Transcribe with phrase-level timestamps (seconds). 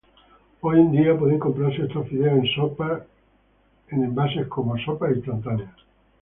[0.61, 3.05] Hoy en día puede comprarse estos fideos en sopa
[3.89, 5.77] en envases como "sopas instantáneas".